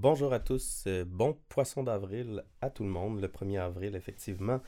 Bonjour 0.00 0.32
à 0.32 0.38
tous, 0.38 0.84
euh, 0.86 1.04
bon 1.04 1.36
poisson 1.48 1.82
d'avril 1.82 2.44
à 2.60 2.70
tout 2.70 2.84
le 2.84 2.88
monde, 2.88 3.20
le 3.20 3.26
1er 3.26 3.58
avril 3.58 3.96
effectivement. 3.96 4.60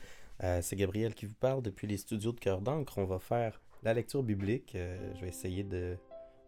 Euh, 0.43 0.59
c'est 0.61 0.75
Gabriel 0.75 1.15
qui 1.15 1.25
vous 1.25 1.35
parle 1.35 1.61
depuis 1.61 1.87
les 1.87 1.95
studios 1.95 2.33
de 2.33 2.39
Cœur 2.41 2.59
d'encre. 2.59 2.97
On 2.97 3.05
va 3.05 3.17
faire 3.17 3.61
la 3.81 3.93
lecture 3.93 4.23
biblique. 4.23 4.75
Euh, 4.75 4.97
je 5.15 5.21
vais 5.21 5.29
essayer 5.29 5.63
de 5.63 5.95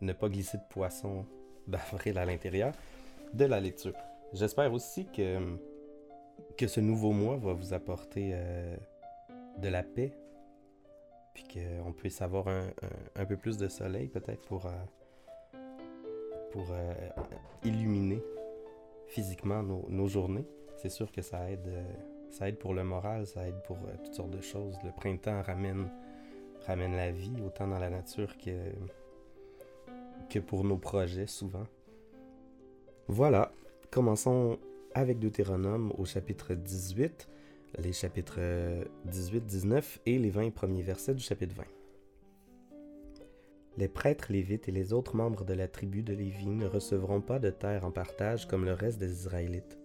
ne 0.02 0.12
pas 0.12 0.28
glisser 0.28 0.58
de 0.58 0.64
poisson 0.70 1.26
d'avril 1.68 2.18
à 2.18 2.26
l'intérieur 2.26 2.74
de 3.34 3.46
la 3.46 3.62
lecture. 3.62 3.94
J'espère 4.34 4.74
aussi 4.74 5.06
que, 5.06 5.40
que 6.58 6.68
ce 6.68 6.82
nouveau 6.82 7.14
mois 7.14 7.38
va 7.38 7.54
vous 7.54 7.74
apporter 7.74 8.36
de 9.60 9.70
la 9.70 9.84
paix, 9.84 10.12
puis 11.34 11.46
qu'on 11.46 11.94
puisse 11.94 12.22
avoir 12.22 12.50
un, 12.50 12.68
un, 13.16 13.26
peu 13.26 13.38
plus 13.38 13.56
de 13.56 13.70
soleil 13.70 14.10
peut-être 14.10 14.42
pour, 14.42 14.70
pour 16.52 16.66
illuminer 17.64 18.22
physiquement 19.14 19.62
nos, 19.62 20.08
journées. 20.08 20.46
C'est 20.78 20.90
sûr 20.90 21.12
que 21.12 21.22
ça 21.22 21.50
aide, 21.52 21.68
euh, 21.68 21.84
ça 22.32 22.50
aide 22.50 22.58
pour 22.58 22.74
le 22.74 22.84
moral, 22.84 23.28
ça 23.28 23.48
aide 23.48 23.62
pour 23.64 23.78
euh, 23.78 23.96
toutes 24.04 24.16
sortes 24.16 24.32
de 24.32 24.42
choses. 24.42 24.76
Le 24.84 24.92
printemps 24.92 25.42
ramène, 25.44 25.88
ramène 26.66 26.96
la 26.96 27.12
vie, 27.12 27.32
autant 27.46 27.68
dans 27.68 27.78
la 27.78 27.92
nature 27.92 28.36
que, 28.40 28.72
que 30.30 30.40
pour 30.40 30.64
nos 30.64 30.78
projets 30.78 31.28
souvent. 31.28 31.68
Voilà, 33.08 33.52
commençons 33.92 34.58
avec 34.96 35.20
Deutéronome 35.20 35.94
au 35.98 36.06
chapitre 36.06 36.56
18, 36.56 37.30
les 37.80 37.94
chapitres 37.94 38.40
18, 39.06 39.46
19 39.46 40.00
et 40.08 40.18
les 40.18 40.30
20 40.32 40.52
premiers 40.52 40.82
versets 40.82 41.14
du 41.14 41.24
chapitre 41.24 41.56
20. 41.56 41.64
Les 43.76 43.88
prêtres 43.88 44.32
lévites 44.32 44.70
et 44.70 44.72
les 44.72 44.94
autres 44.94 45.16
membres 45.16 45.46
de 45.46 45.54
la 45.54 45.68
tribu 45.68 46.04
de 46.04 46.14
Lévi 46.14 46.46
ne 46.46 46.68
recevront 46.68 47.22
pas 47.22 47.40
de 47.40 47.50
terre 47.50 47.86
en 47.86 47.92
partage 47.92 48.48
comme 48.48 48.66
le 48.66 48.74
reste 48.74 49.00
des 49.00 49.12
Israélites. 49.12 49.80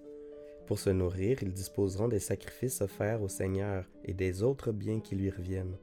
Pour 0.67 0.79
se 0.79 0.91
nourrir, 0.91 1.43
ils 1.43 1.55
disposeront 1.55 2.09
des 2.09 2.19
sacrifices 2.19 2.83
offerts 2.83 3.23
au 3.23 3.29
Seigneur 3.29 3.89
et 4.05 4.13
des 4.13 4.43
autres 4.43 4.73
biens 4.73 5.01
qui 5.01 5.17
lui 5.17 5.31
reviennent. 5.31 5.79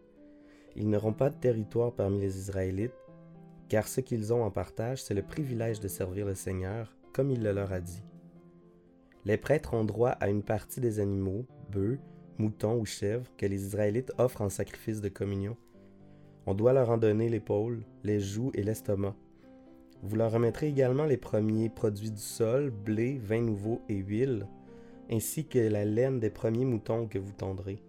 Ils 0.75 0.87
n'auront 0.87 1.13
pas 1.13 1.31
de 1.31 1.39
territoire 1.39 1.95
parmi 1.95 2.21
les 2.21 2.37
Israélites, 2.37 2.93
car 3.69 3.87
ce 3.87 4.01
qu'ils 4.01 4.31
ont 4.31 4.43
en 4.43 4.51
partage, 4.51 5.01
c'est 5.01 5.15
le 5.15 5.23
privilège 5.23 5.79
de 5.79 5.87
servir 5.87 6.27
le 6.27 6.35
Seigneur, 6.35 6.95
comme 7.11 7.31
il 7.31 7.41
le 7.41 7.53
leur 7.53 7.73
a 7.73 7.79
dit. 7.79 8.03
Les 9.23 9.37
prêtres 9.37 9.73
ont 9.73 9.85
droit 9.85 10.11
à 10.11 10.29
une 10.29 10.43
partie 10.43 10.79
des 10.79 10.99
animaux, 10.99 11.47
bœufs, 11.71 11.97
moutons 12.37 12.79
ou 12.79 12.85
chèvres, 12.85 13.31
que 13.35 13.47
les 13.47 13.65
Israélites 13.65 14.11
offrent 14.19 14.41
en 14.41 14.49
sacrifice 14.49 15.01
de 15.01 15.09
communion 15.09 15.57
on 16.45 16.53
doit 16.53 16.73
leur 16.73 16.89
en 16.89 16.97
donner 16.97 17.29
l'épaule, 17.29 17.83
les 18.03 18.19
joues 18.19 18.51
et 18.53 18.63
l'estomac. 18.63 19.15
Vous 20.03 20.15
leur 20.15 20.31
remettrez 20.31 20.67
également 20.67 21.05
les 21.05 21.17
premiers 21.17 21.69
produits 21.69 22.11
du 22.11 22.21
sol, 22.21 22.69
blé, 22.69 23.17
vin 23.17 23.41
nouveau 23.41 23.81
et 23.89 23.95
huile, 23.95 24.47
ainsi 25.11 25.45
que 25.45 25.59
la 25.59 25.85
laine 25.85 26.19
des 26.19 26.29
premiers 26.29 26.65
moutons 26.65 27.07
que 27.07 27.17
vous 27.17 27.31
tondrez. 27.31 27.81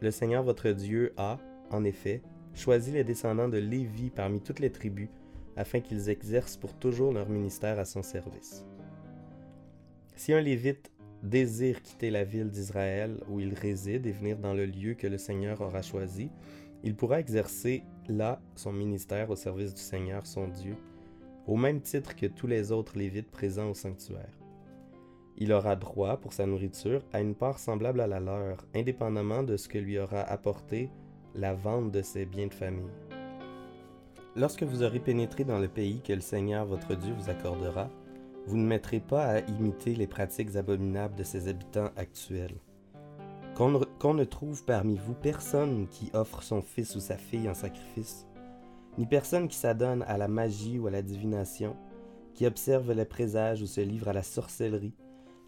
Le 0.00 0.10
Seigneur 0.10 0.42
votre 0.42 0.70
Dieu 0.70 1.12
a, 1.16 1.38
en 1.70 1.84
effet, 1.84 2.22
choisi 2.54 2.92
les 2.92 3.04
descendants 3.04 3.48
de 3.48 3.58
Lévi 3.58 4.10
parmi 4.10 4.40
toutes 4.40 4.60
les 4.60 4.70
tribus, 4.70 5.08
afin 5.56 5.80
qu'ils 5.80 6.08
exercent 6.08 6.56
pour 6.56 6.74
toujours 6.74 7.12
leur 7.12 7.28
ministère 7.28 7.78
à 7.78 7.84
son 7.84 8.02
service. 8.02 8.64
Si 10.16 10.32
un 10.32 10.40
Lévite 10.40 10.92
désire 11.22 11.82
quitter 11.82 12.10
la 12.10 12.24
ville 12.24 12.50
d'Israël 12.50 13.16
où 13.28 13.40
il 13.40 13.54
réside 13.54 14.06
et 14.06 14.12
venir 14.12 14.38
dans 14.38 14.54
le 14.54 14.66
lieu 14.66 14.94
que 14.94 15.06
le 15.06 15.18
Seigneur 15.18 15.60
aura 15.60 15.82
choisi, 15.82 16.30
il 16.82 16.94
pourra 16.94 17.20
exercer 17.20 17.84
là 18.08 18.40
son 18.54 18.72
ministère 18.72 19.30
au 19.30 19.36
service 19.36 19.74
du 19.74 19.80
Seigneur 19.80 20.26
son 20.26 20.48
Dieu, 20.48 20.76
au 21.46 21.56
même 21.56 21.80
titre 21.80 22.14
que 22.14 22.26
tous 22.26 22.46
les 22.46 22.72
autres 22.72 22.98
Lévites 22.98 23.30
présents 23.30 23.70
au 23.70 23.74
sanctuaire. 23.74 24.38
Il 25.38 25.52
aura 25.52 25.76
droit, 25.76 26.18
pour 26.18 26.32
sa 26.32 26.46
nourriture, 26.46 27.02
à 27.12 27.20
une 27.20 27.34
part 27.34 27.58
semblable 27.58 28.00
à 28.00 28.06
la 28.06 28.20
leur, 28.20 28.66
indépendamment 28.74 29.42
de 29.42 29.56
ce 29.56 29.68
que 29.68 29.78
lui 29.78 29.98
aura 29.98 30.20
apporté 30.20 30.90
la 31.34 31.54
vente 31.54 31.90
de 31.90 32.02
ses 32.02 32.26
biens 32.26 32.48
de 32.48 32.54
famille. 32.54 32.90
Lorsque 34.36 34.62
vous 34.62 34.82
aurez 34.82 35.00
pénétré 35.00 35.44
dans 35.44 35.58
le 35.58 35.68
pays 35.68 36.00
que 36.00 36.12
le 36.12 36.20
Seigneur 36.20 36.66
votre 36.66 36.94
Dieu 36.94 37.14
vous 37.18 37.30
accordera, 37.30 37.90
vous 38.46 38.56
ne 38.56 38.66
mettrez 38.66 39.00
pas 39.00 39.24
à 39.24 39.40
imiter 39.40 39.94
les 39.94 40.06
pratiques 40.06 40.56
abominables 40.56 41.14
de 41.14 41.22
ses 41.22 41.48
habitants 41.48 41.90
actuels. 41.96 42.56
Qu'on 44.00 44.14
ne, 44.14 44.24
trouve 44.24 44.64
parmi 44.64 44.96
vous 44.96 45.14
personne 45.14 45.86
qui 45.86 46.10
offre 46.14 46.42
son 46.42 46.62
fils 46.62 46.96
ou 46.96 47.00
sa 47.00 47.16
fille 47.16 47.48
en 47.48 47.54
sacrifice, 47.54 48.26
ni 48.98 49.06
personne 49.06 49.46
qui 49.46 49.56
s'adonne 49.56 50.02
à 50.08 50.18
la 50.18 50.26
magie 50.26 50.80
ou 50.80 50.88
à 50.88 50.90
la 50.90 51.00
divination, 51.00 51.76
qui 52.34 52.44
observe 52.44 52.90
les 52.90 53.04
présages 53.04 53.62
ou 53.62 53.66
se 53.66 53.80
livre 53.80 54.08
à 54.08 54.12
la 54.12 54.24
sorcellerie, 54.24 54.96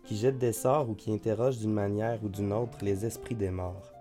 qui 0.04 0.16
jette 0.16 0.38
des 0.38 0.52
sorts 0.52 0.88
ou 0.90 0.94
qui 0.94 1.12
interroge 1.12 1.58
d'une 1.58 1.72
manière 1.72 2.22
ou 2.22 2.28
d'une 2.28 2.52
autre 2.52 2.78
les 2.82 3.04
esprits 3.04 3.34
des 3.34 3.50
morts. 3.50 3.92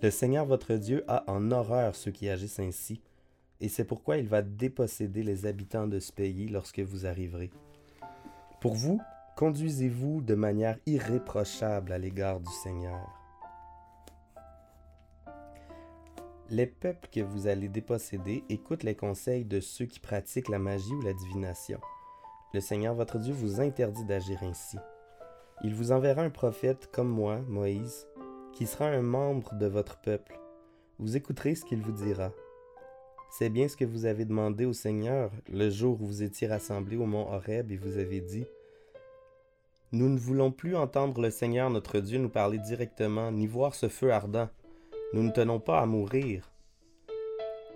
Le 0.00 0.10
Seigneur 0.10 0.46
votre 0.46 0.76
Dieu 0.76 1.04
a 1.08 1.30
en 1.30 1.50
horreur 1.50 1.94
ceux 1.94 2.10
qui 2.10 2.30
agissent 2.30 2.60
ainsi, 2.60 3.02
et 3.60 3.68
c'est 3.68 3.84
pourquoi 3.84 4.16
il 4.16 4.28
va 4.28 4.40
déposséder 4.40 5.22
les 5.22 5.44
habitants 5.44 5.86
de 5.86 6.00
ce 6.00 6.12
pays 6.12 6.48
lorsque 6.48 6.80
vous 6.80 7.04
arriverez. 7.04 7.50
Pour 8.62 8.76
vous, 8.76 8.98
Conduisez-vous 9.38 10.20
de 10.20 10.34
manière 10.34 10.80
irréprochable 10.84 11.92
à 11.92 11.98
l'égard 11.98 12.40
du 12.40 12.50
Seigneur. 12.50 13.08
Les 16.50 16.66
peuples 16.66 17.08
que 17.12 17.20
vous 17.20 17.46
allez 17.46 17.68
déposséder 17.68 18.42
écoutent 18.48 18.82
les 18.82 18.96
conseils 18.96 19.44
de 19.44 19.60
ceux 19.60 19.84
qui 19.84 20.00
pratiquent 20.00 20.48
la 20.48 20.58
magie 20.58 20.92
ou 20.92 21.02
la 21.02 21.12
divination. 21.12 21.78
Le 22.52 22.58
Seigneur 22.58 22.96
votre 22.96 23.20
Dieu 23.20 23.32
vous 23.32 23.60
interdit 23.60 24.04
d'agir 24.04 24.42
ainsi. 24.42 24.76
Il 25.62 25.72
vous 25.72 25.92
enverra 25.92 26.22
un 26.22 26.30
prophète 26.30 26.90
comme 26.90 27.08
moi, 27.08 27.38
Moïse, 27.46 28.08
qui 28.52 28.66
sera 28.66 28.86
un 28.86 29.02
membre 29.02 29.54
de 29.54 29.66
votre 29.66 30.00
peuple. 30.00 30.36
Vous 30.98 31.16
écouterez 31.16 31.54
ce 31.54 31.64
qu'il 31.64 31.80
vous 31.80 31.92
dira. 31.92 32.32
C'est 33.30 33.50
bien 33.50 33.68
ce 33.68 33.76
que 33.76 33.84
vous 33.84 34.04
avez 34.04 34.24
demandé 34.24 34.64
au 34.64 34.72
Seigneur 34.72 35.30
le 35.48 35.70
jour 35.70 36.02
où 36.02 36.06
vous 36.06 36.24
étiez 36.24 36.48
rassemblés 36.48 36.96
au 36.96 37.06
mont 37.06 37.32
Horeb 37.32 37.70
et 37.70 37.76
vous 37.76 37.98
avez 37.98 38.20
dit 38.20 38.44
nous 39.90 40.10
ne 40.10 40.18
voulons 40.18 40.50
plus 40.50 40.76
entendre 40.76 41.22
le 41.22 41.30
Seigneur 41.30 41.70
notre 41.70 42.00
Dieu 42.00 42.18
nous 42.18 42.28
parler 42.28 42.58
directement, 42.58 43.32
ni 43.32 43.46
voir 43.46 43.74
ce 43.74 43.88
feu 43.88 44.12
ardent. 44.12 44.50
Nous 45.14 45.22
ne 45.22 45.30
tenons 45.30 45.60
pas 45.60 45.80
à 45.80 45.86
mourir. 45.86 46.50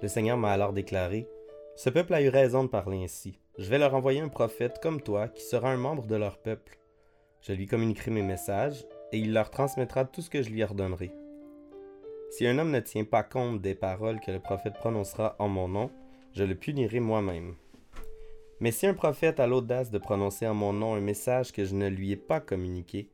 Le 0.03 0.09
Seigneur 0.09 0.37
m'a 0.37 0.51
alors 0.51 0.75
déclaré, 0.75 1.27
Ce 1.75 1.89
peuple 1.89 2.13
a 2.13 2.21
eu 2.21 2.29
raison 2.29 2.65
de 2.65 2.69
parler 2.69 3.03
ainsi. 3.03 3.39
Je 3.57 3.71
vais 3.71 3.79
leur 3.79 3.95
envoyer 3.95 4.21
un 4.21 4.29
prophète 4.29 4.79
comme 4.83 5.01
toi 5.01 5.29
qui 5.29 5.43
sera 5.43 5.71
un 5.71 5.79
membre 5.79 6.07
de 6.07 6.17
leur 6.17 6.37
peuple. 6.37 6.79
Je 7.41 7.55
lui 7.55 7.67
communiquerai 7.67 8.11
mes 8.11 8.23
messages, 8.23 8.85
et 9.13 9.19
il 9.19 9.33
leur 9.33 9.51
transmettra 9.51 10.05
tout 10.05 10.21
ce 10.21 10.29
que 10.29 10.43
je 10.43 10.51
lui 10.51 10.63
ordonnerai. 10.63 11.13
Si 12.31 12.47
un 12.47 12.59
homme 12.59 12.71
ne 12.73 12.81
tient 12.81 13.05
pas 13.05 13.23
compte 13.23 13.63
des 13.63 13.75
paroles 13.75 14.21
que 14.21 14.31
le 14.31 14.39
prophète 14.39 14.75
prononcera 14.75 15.35
en 15.39 15.49
mon 15.49 15.69
nom, 15.69 15.91
je 16.35 16.45
le 16.45 16.55
punirai 16.57 17.01
moi-même. 17.01 17.55
Mais 18.63 18.71
si 18.71 18.87
un 18.87 18.95
prophète 18.95 19.41
a 19.41 19.49
l'audace 19.49 19.91
de 19.91 19.99
prononcer 19.99 20.47
en 20.47 20.55
mon 20.55 20.73
nom 20.73 20.95
un 20.95 21.01
message 21.01 21.51
que 21.51 21.65
je 21.65 21.75
ne 21.75 21.89
lui 21.89 22.13
ai 22.13 22.17
pas 22.17 22.39
communiqué, 22.39 23.09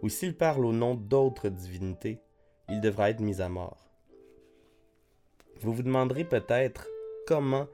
ou 0.00 0.08
s'il 0.08 0.36
parle 0.36 0.64
au 0.64 0.72
nom 0.72 0.94
d'autres 0.94 1.48
divinités, 1.48 2.20
il 2.68 2.80
devra 2.80 3.10
être 3.10 3.18
mis 3.18 3.42
à 3.42 3.48
mort. 3.48 3.90
Vous 5.60 5.72
vous 5.72 5.82
demanderez 5.82 6.22
peut-être 6.22 6.86
comment 7.26 7.66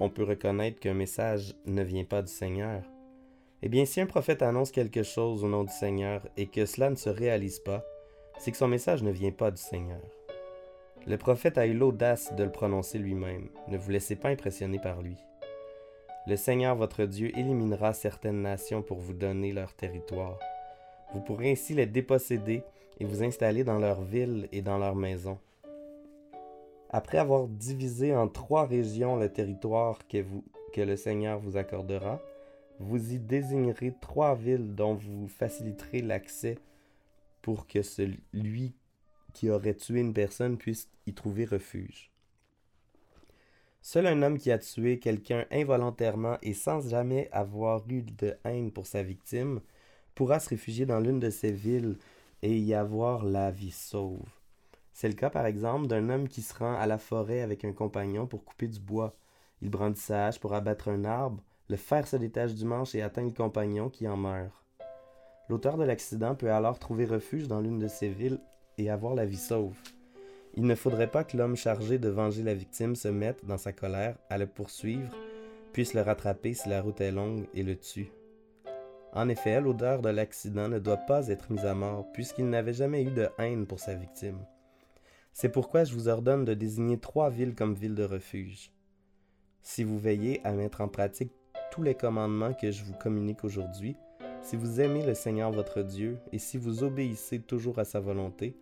on 0.00 0.08
peut 0.08 0.24
reconnaître 0.24 0.80
qu'un 0.80 0.94
message 0.94 1.54
ne 1.66 1.82
vient 1.82 2.04
pas 2.04 2.22
du 2.22 2.32
Seigneur. 2.32 2.82
Eh 3.60 3.68
bien, 3.68 3.84
si 3.84 4.00
un 4.00 4.06
prophète 4.06 4.40
annonce 4.40 4.72
quelque 4.72 5.02
chose 5.02 5.44
au 5.44 5.48
nom 5.48 5.64
du 5.64 5.72
Seigneur 5.74 6.26
et 6.38 6.46
que 6.46 6.64
cela 6.64 6.88
ne 6.88 6.96
se 6.96 7.10
réalise 7.10 7.58
pas, 7.58 7.84
c'est 8.38 8.50
que 8.50 8.56
son 8.56 8.68
message 8.68 9.02
ne 9.02 9.10
vient 9.10 9.30
pas 9.30 9.50
du 9.50 9.60
Seigneur. 9.60 10.00
Le 11.06 11.18
prophète 11.18 11.58
a 11.58 11.66
eu 11.66 11.74
l'audace 11.74 12.34
de 12.34 12.44
le 12.44 12.50
prononcer 12.50 12.96
lui-même. 12.98 13.50
Ne 13.68 13.76
vous 13.76 13.90
laissez 13.90 14.16
pas 14.16 14.30
impressionner 14.30 14.78
par 14.78 15.02
lui. 15.02 15.18
Le 16.24 16.36
Seigneur 16.36 16.76
votre 16.76 17.04
Dieu 17.04 17.36
éliminera 17.36 17.92
certaines 17.92 18.42
nations 18.42 18.80
pour 18.80 18.98
vous 18.98 19.12
donner 19.12 19.52
leur 19.52 19.74
territoire. 19.74 20.38
Vous 21.12 21.20
pourrez 21.20 21.50
ainsi 21.50 21.74
les 21.74 21.86
déposséder 21.86 22.62
et 23.00 23.04
vous 23.04 23.24
installer 23.24 23.64
dans 23.64 23.80
leurs 23.80 24.02
villes 24.02 24.48
et 24.52 24.62
dans 24.62 24.78
leurs 24.78 24.94
maisons. 24.94 25.38
Après 26.90 27.18
avoir 27.18 27.48
divisé 27.48 28.14
en 28.14 28.28
trois 28.28 28.66
régions 28.66 29.16
le 29.16 29.32
territoire 29.32 30.06
que, 30.06 30.24
que 30.72 30.80
le 30.80 30.94
Seigneur 30.94 31.40
vous 31.40 31.56
accordera, 31.56 32.20
vous 32.78 33.14
y 33.14 33.18
désignerez 33.18 33.92
trois 34.00 34.36
villes 34.36 34.76
dont 34.76 34.94
vous 34.94 35.26
faciliterez 35.26 36.02
l'accès 36.02 36.56
pour 37.40 37.66
que 37.66 37.82
celui 37.82 38.76
qui 39.32 39.50
aurait 39.50 39.74
tué 39.74 39.98
une 39.98 40.14
personne 40.14 40.56
puisse 40.56 40.88
y 41.06 41.14
trouver 41.14 41.46
refuge. 41.46 42.11
Seul 43.92 44.06
un 44.06 44.22
homme 44.22 44.38
qui 44.38 44.50
a 44.50 44.56
tué 44.58 44.98
quelqu'un 44.98 45.44
involontairement 45.50 46.38
et 46.40 46.54
sans 46.54 46.80
jamais 46.88 47.28
avoir 47.30 47.82
eu 47.90 48.00
de 48.00 48.34
haine 48.42 48.72
pour 48.72 48.86
sa 48.86 49.02
victime 49.02 49.60
pourra 50.14 50.40
se 50.40 50.48
réfugier 50.48 50.86
dans 50.86 50.98
l'une 50.98 51.20
de 51.20 51.28
ces 51.28 51.52
villes 51.52 51.98
et 52.40 52.56
y 52.56 52.72
avoir 52.72 53.22
la 53.22 53.50
vie 53.50 53.70
sauve. 53.70 54.24
C'est 54.94 55.08
le 55.08 55.14
cas 55.14 55.28
par 55.28 55.44
exemple 55.44 55.88
d'un 55.88 56.08
homme 56.08 56.26
qui 56.26 56.40
se 56.40 56.54
rend 56.54 56.74
à 56.74 56.86
la 56.86 56.96
forêt 56.96 57.42
avec 57.42 57.66
un 57.66 57.74
compagnon 57.74 58.26
pour 58.26 58.46
couper 58.46 58.66
du 58.66 58.80
bois. 58.80 59.14
Il 59.60 59.68
brandit 59.68 60.00
sa 60.00 60.28
hache 60.28 60.40
pour 60.40 60.54
abattre 60.54 60.88
un 60.88 61.04
arbre, 61.04 61.42
le 61.68 61.76
fer 61.76 62.08
se 62.08 62.16
détache 62.16 62.54
du 62.54 62.64
manche 62.64 62.94
et 62.94 63.02
atteint 63.02 63.24
le 63.24 63.30
compagnon 63.30 63.90
qui 63.90 64.08
en 64.08 64.16
meurt. 64.16 64.54
L'auteur 65.50 65.76
de 65.76 65.84
l'accident 65.84 66.34
peut 66.34 66.50
alors 66.50 66.78
trouver 66.78 67.04
refuge 67.04 67.46
dans 67.46 67.60
l'une 67.60 67.78
de 67.78 67.88
ces 67.88 68.08
villes 68.08 68.40
et 68.78 68.88
avoir 68.88 69.14
la 69.14 69.26
vie 69.26 69.36
sauve. 69.36 69.76
Il 70.54 70.66
ne 70.66 70.74
faudrait 70.74 71.10
pas 71.10 71.24
que 71.24 71.36
l'homme 71.36 71.56
chargé 71.56 71.98
de 71.98 72.08
venger 72.08 72.42
la 72.42 72.54
victime 72.54 72.94
se 72.94 73.08
mette, 73.08 73.44
dans 73.46 73.56
sa 73.56 73.72
colère, 73.72 74.16
à 74.28 74.36
le 74.36 74.46
poursuivre, 74.46 75.10
puisse 75.72 75.94
le 75.94 76.02
rattraper 76.02 76.52
si 76.52 76.68
la 76.68 76.82
route 76.82 77.00
est 77.00 77.10
longue 77.10 77.46
et 77.54 77.62
le 77.62 77.76
tue. 77.76 78.12
En 79.14 79.28
effet, 79.28 79.60
l'auteur 79.60 80.02
de 80.02 80.10
l'accident 80.10 80.68
ne 80.68 80.78
doit 80.78 80.96
pas 80.96 81.28
être 81.28 81.50
mis 81.52 81.60
à 81.60 81.74
mort, 81.74 82.06
puisqu'il 82.12 82.48
n'avait 82.48 82.72
jamais 82.72 83.02
eu 83.02 83.10
de 83.10 83.28
haine 83.38 83.66
pour 83.66 83.80
sa 83.80 83.94
victime. 83.94 84.38
C'est 85.32 85.50
pourquoi 85.50 85.84
je 85.84 85.94
vous 85.94 86.08
ordonne 86.08 86.44
de 86.44 86.54
désigner 86.54 86.98
trois 86.98 87.30
villes 87.30 87.54
comme 87.54 87.74
villes 87.74 87.94
de 87.94 88.04
refuge. 88.04 88.72
Si 89.62 89.84
vous 89.84 89.98
veillez 89.98 90.40
à 90.44 90.52
mettre 90.52 90.82
en 90.82 90.88
pratique 90.88 91.32
tous 91.70 91.82
les 91.82 91.94
commandements 91.94 92.52
que 92.52 92.70
je 92.70 92.84
vous 92.84 92.94
communique 92.94 93.44
aujourd'hui, 93.44 93.96
si 94.42 94.56
vous 94.56 94.80
aimez 94.80 95.06
le 95.06 95.14
Seigneur 95.14 95.50
votre 95.52 95.82
Dieu 95.82 96.18
et 96.32 96.38
si 96.38 96.58
vous 96.58 96.82
obéissez 96.82 97.40
toujours 97.40 97.78
à 97.78 97.84
sa 97.84 98.00
volonté, 98.00 98.56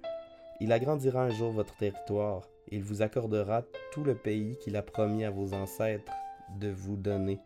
il 0.60 0.72
agrandira 0.72 1.22
un 1.22 1.30
jour 1.30 1.52
votre 1.52 1.74
territoire 1.76 2.42
et 2.68 2.76
il 2.76 2.84
vous 2.84 3.02
accordera 3.02 3.62
tout 3.92 4.04
le 4.04 4.14
pays 4.14 4.56
qu'il 4.60 4.76
a 4.76 4.82
promis 4.82 5.24
à 5.24 5.30
vos 5.30 5.54
ancêtres 5.54 6.12
de 6.58 6.68
vous 6.68 6.96
donner. 6.96 7.38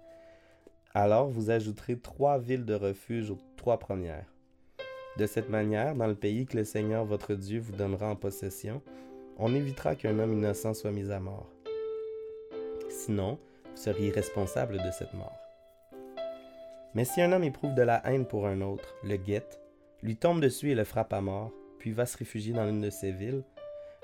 Alors 0.95 1.29
vous 1.29 1.51
ajouterez 1.51 1.99
trois 1.99 2.39
villes 2.39 2.65
de 2.65 2.75
refuge 2.75 3.31
aux 3.31 3.39
trois 3.57 3.79
premières. 3.79 4.27
De 5.17 5.27
cette 5.27 5.49
manière, 5.49 5.95
dans 5.95 6.09
le 6.09 6.15
pays 6.15 6.45
que 6.45 6.57
le 6.57 6.65
Seigneur 6.65 7.05
votre 7.05 7.35
Dieu 7.35 7.61
vous 7.61 7.73
donnera 7.73 8.09
en 8.09 8.17
possession, 8.17 8.83
on 9.39 9.55
évitera 9.55 9.95
qu'un 9.95 10.19
homme 10.19 10.33
innocent 10.33 10.75
soit 10.75 10.91
mis 10.91 11.11
à 11.11 11.21
mort. 11.21 11.49
Sinon, 12.89 13.39
vous 13.65 13.77
seriez 13.77 14.11
responsable 14.11 14.79
de 14.83 14.91
cette 14.91 15.15
mort. 15.15 15.39
Mais 16.95 17.05
si 17.05 17.21
un 17.21 17.33
homme 17.33 17.45
éprouve 17.45 17.75
de 17.75 17.83
la 17.83 18.01
haine 18.07 18.27
pour 18.27 18.47
un 18.47 18.61
autre, 18.61 18.95
le 19.03 19.17
guette, 19.17 19.61
lui 20.03 20.17
tombe 20.17 20.41
dessus 20.41 20.71
et 20.71 20.75
le 20.77 20.85
frappe 20.85 21.13
à 21.13 21.21
mort, 21.21 21.51
puis 21.85 21.93
va 21.93 22.07
se 22.07 22.17
réfugier 22.17 22.55
dans 22.55 22.65
l'une 22.65 22.81
de 22.81 22.89
ses 22.89 23.13
villes, 23.13 23.45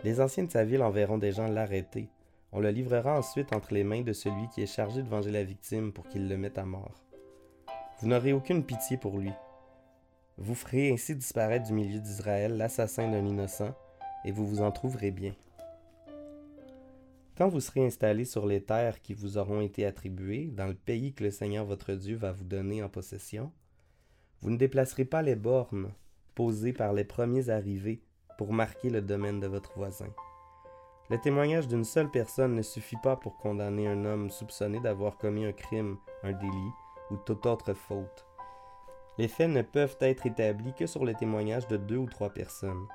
les 0.04 0.20
anciens 0.20 0.44
de 0.44 0.50
sa 0.50 0.66
ville 0.66 0.82
enverront 0.82 1.16
des 1.16 1.32
gens 1.32 1.48
l'arrêter. 1.48 2.10
On 2.52 2.60
le 2.60 2.68
livrera 2.68 3.18
ensuite 3.18 3.54
entre 3.54 3.72
les 3.72 3.84
mains 3.84 4.02
de 4.02 4.12
celui 4.12 4.50
qui 4.50 4.60
est 4.60 4.66
chargé 4.66 5.02
de 5.02 5.08
venger 5.08 5.30
la 5.30 5.44
victime 5.44 5.90
pour 5.90 6.06
qu'il 6.06 6.28
le 6.28 6.36
mette 6.36 6.58
à 6.58 6.66
mort. 6.66 7.02
Vous 7.98 8.08
n'aurez 8.08 8.34
aucune 8.34 8.66
pitié 8.66 8.98
pour 8.98 9.16
lui. 9.16 9.32
Vous 10.36 10.54
ferez 10.54 10.92
ainsi 10.92 11.16
disparaître 11.16 11.68
du 11.68 11.72
milieu 11.72 12.00
d'Israël 12.00 12.58
l'assassin 12.58 13.10
d'un 13.10 13.24
innocent, 13.24 13.74
et 14.26 14.30
vous 14.30 14.46
vous 14.46 14.60
en 14.60 14.72
trouverez 14.72 15.10
bien. 15.10 15.34
Quand 17.38 17.48
vous 17.48 17.60
serez 17.60 17.86
installés 17.86 18.26
sur 18.26 18.44
les 18.46 18.62
terres 18.62 19.00
qui 19.00 19.14
vous 19.14 19.38
auront 19.38 19.62
été 19.62 19.86
attribuées, 19.86 20.48
dans 20.48 20.66
le 20.66 20.74
pays 20.74 21.14
que 21.14 21.24
le 21.24 21.30
Seigneur 21.30 21.64
votre 21.64 21.94
Dieu 21.94 22.16
va 22.16 22.30
vous 22.30 22.44
donner 22.44 22.82
en 22.82 22.90
possession, 22.90 23.50
vous 24.42 24.50
ne 24.50 24.58
déplacerez 24.58 25.06
pas 25.06 25.22
les 25.22 25.34
bornes 25.34 25.90
posées 26.34 26.72
par 26.72 26.92
les 26.92 27.04
premiers 27.04 27.50
arrivés 27.50 28.00
pour 28.38 28.52
marquer 28.52 28.90
le 28.90 29.02
domaine 29.02 29.40
de 29.40 29.46
votre 29.46 29.72
voisin. 29.76 30.08
Le 31.10 31.18
témoignage 31.18 31.66
d'une 31.66 31.84
seule 31.84 32.10
personne 32.10 32.54
ne 32.54 32.62
suffit 32.62 32.98
pas 33.02 33.16
pour 33.16 33.36
condamner 33.38 33.88
un 33.88 34.04
homme 34.04 34.30
soupçonné 34.30 34.78
d'avoir 34.80 35.18
commis 35.18 35.44
un 35.44 35.52
crime, 35.52 35.98
un 36.22 36.32
délit 36.32 36.72
ou 37.10 37.16
toute 37.16 37.46
autre 37.46 37.74
faute. 37.74 38.26
Les 39.18 39.28
faits 39.28 39.50
ne 39.50 39.62
peuvent 39.62 39.96
être 40.00 40.24
établis 40.24 40.72
que 40.74 40.86
sur 40.86 41.04
le 41.04 41.14
témoignage 41.14 41.66
de 41.66 41.76
deux 41.76 41.96
ou 41.96 42.06
trois 42.06 42.30
personnes. 42.30 42.86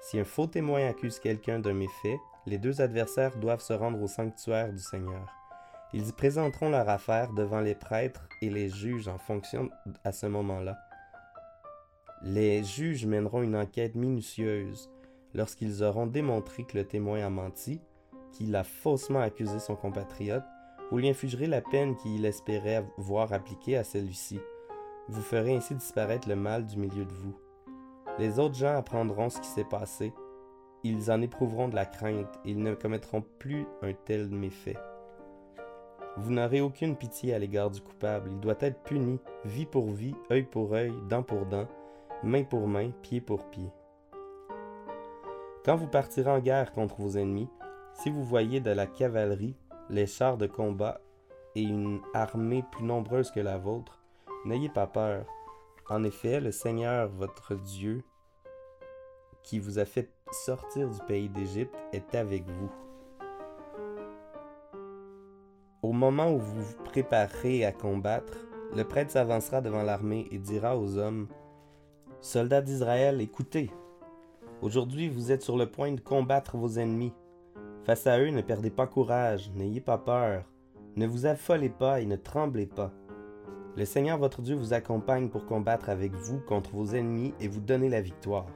Si 0.00 0.18
un 0.18 0.24
faux 0.24 0.46
témoin 0.46 0.88
accuse 0.88 1.20
quelqu'un 1.20 1.58
d'un 1.58 1.72
méfait, 1.72 2.18
les 2.46 2.58
deux 2.58 2.80
adversaires 2.80 3.36
doivent 3.36 3.62
se 3.62 3.72
rendre 3.72 4.02
au 4.02 4.08
sanctuaire 4.08 4.72
du 4.72 4.78
Seigneur. 4.78 5.32
Ils 5.92 6.08
y 6.08 6.12
présenteront 6.12 6.70
leur 6.70 6.88
affaire 6.88 7.32
devant 7.32 7.60
les 7.60 7.74
prêtres 7.74 8.28
et 8.42 8.50
les 8.50 8.68
juges 8.68 9.08
en 9.08 9.18
fonction 9.18 9.70
à 10.04 10.12
ce 10.12 10.26
moment-là. 10.26 10.76
Les 12.22 12.64
juges 12.64 13.06
mèneront 13.06 13.42
une 13.42 13.56
enquête 13.56 13.94
minutieuse 13.94 14.90
lorsqu'ils 15.34 15.82
auront 15.82 16.06
démontré 16.06 16.64
que 16.64 16.78
le 16.78 16.84
témoin 16.84 17.24
a 17.24 17.30
menti, 17.30 17.80
qu'il 18.32 18.54
a 18.56 18.64
faussement 18.64 19.20
accusé 19.20 19.58
son 19.58 19.76
compatriote, 19.76 20.44
vous 20.90 20.98
lui 20.98 21.08
infligerez 21.08 21.46
la 21.46 21.60
peine 21.60 21.96
qu'il 21.96 22.24
espérait 22.24 22.84
voir 22.96 23.32
appliquée 23.32 23.76
à 23.76 23.84
celui-ci. 23.84 24.40
Vous 25.08 25.22
ferez 25.22 25.54
ainsi 25.54 25.74
disparaître 25.74 26.28
le 26.28 26.36
mal 26.36 26.66
du 26.66 26.78
milieu 26.78 27.04
de 27.04 27.12
vous. 27.12 27.36
Les 28.18 28.38
autres 28.38 28.54
gens 28.54 28.76
apprendront 28.76 29.28
ce 29.28 29.40
qui 29.40 29.48
s'est 29.48 29.64
passé 29.64 30.12
ils 30.86 31.10
en 31.10 31.20
éprouveront 31.20 31.68
de 31.68 31.74
la 31.74 31.86
crainte 31.86 32.38
et 32.44 32.50
ils 32.50 32.62
ne 32.62 32.74
commettront 32.74 33.24
plus 33.38 33.66
un 33.82 33.92
tel 33.92 34.28
méfait. 34.28 34.76
Vous 36.16 36.32
n'aurez 36.32 36.60
aucune 36.60 36.96
pitié 36.96 37.34
à 37.34 37.38
l'égard 37.38 37.70
du 37.70 37.80
coupable, 37.80 38.30
il 38.32 38.40
doit 38.40 38.56
être 38.60 38.82
puni, 38.84 39.18
vie 39.44 39.66
pour 39.66 39.90
vie, 39.90 40.14
œil 40.30 40.44
pour 40.44 40.74
œil, 40.74 40.92
dent 41.08 41.22
pour 41.22 41.44
dent, 41.44 41.66
main 42.26 42.44
pour 42.44 42.66
main, 42.66 42.90
pied 43.02 43.20
pour 43.20 43.48
pied. 43.50 43.70
Quand 45.64 45.76
vous 45.76 45.86
partirez 45.86 46.30
en 46.30 46.40
guerre 46.40 46.72
contre 46.72 47.00
vos 47.00 47.16
ennemis, 47.16 47.48
si 47.94 48.10
vous 48.10 48.24
voyez 48.24 48.60
de 48.60 48.70
la 48.70 48.86
cavalerie, 48.86 49.56
les 49.88 50.06
chars 50.06 50.36
de 50.36 50.46
combat 50.46 51.00
et 51.54 51.62
une 51.62 52.00
armée 52.14 52.64
plus 52.72 52.84
nombreuse 52.84 53.30
que 53.30 53.40
la 53.40 53.58
vôtre, 53.58 54.02
n'ayez 54.44 54.68
pas 54.68 54.86
peur. 54.86 55.24
En 55.88 56.04
effet, 56.04 56.40
le 56.40 56.50
Seigneur 56.50 57.08
votre 57.08 57.54
Dieu 57.54 58.04
qui 59.42 59.60
vous 59.60 59.78
a 59.78 59.84
fait 59.84 60.10
sortir 60.32 60.90
du 60.90 60.98
pays 61.06 61.28
d'Égypte 61.28 61.76
est 61.92 62.14
avec 62.16 62.44
vous. 62.48 62.70
Au 65.82 65.92
moment 65.92 66.32
où 66.32 66.38
vous 66.38 66.62
vous 66.62 66.82
préparerez 66.84 67.64
à 67.64 67.70
combattre, 67.70 68.36
le 68.74 68.82
prêtre 68.82 69.12
s'avancera 69.12 69.60
devant 69.60 69.84
l'armée 69.84 70.26
et 70.32 70.38
dira 70.38 70.76
aux 70.76 70.98
hommes, 70.98 71.28
Soldats 72.20 72.62
d'Israël, 72.62 73.20
écoutez. 73.20 73.70
Aujourd'hui 74.62 75.08
vous 75.08 75.32
êtes 75.32 75.42
sur 75.42 75.56
le 75.56 75.70
point 75.70 75.92
de 75.92 76.00
combattre 76.00 76.56
vos 76.56 76.78
ennemis. 76.78 77.12
Face 77.84 78.06
à 78.06 78.18
eux, 78.18 78.30
ne 78.30 78.40
perdez 78.40 78.70
pas 78.70 78.86
courage, 78.86 79.50
n'ayez 79.54 79.80
pas 79.80 79.98
peur, 79.98 80.44
ne 80.96 81.06
vous 81.06 81.26
affolez 81.26 81.68
pas 81.68 82.00
et 82.00 82.06
ne 82.06 82.16
tremblez 82.16 82.66
pas. 82.66 82.90
Le 83.76 83.84
Seigneur 83.84 84.18
votre 84.18 84.40
Dieu 84.40 84.56
vous 84.56 84.72
accompagne 84.72 85.28
pour 85.28 85.44
combattre 85.44 85.90
avec 85.90 86.12
vous 86.14 86.40
contre 86.40 86.70
vos 86.70 86.94
ennemis 86.94 87.34
et 87.38 87.48
vous 87.48 87.60
donner 87.60 87.90
la 87.90 88.00
victoire. 88.00 88.46